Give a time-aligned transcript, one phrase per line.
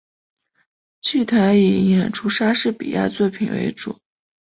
[0.99, 3.99] 剧团以演出莎士比亚作品为主。